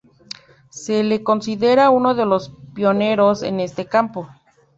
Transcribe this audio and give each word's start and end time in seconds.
Se 0.71 1.03
le 1.03 1.21
considera 1.21 1.91
uno 1.91 2.15
de 2.15 2.25
los 2.25 2.51
pioneros 2.73 3.43
en 3.43 3.59
este 3.59 3.85
campo. 3.85 4.27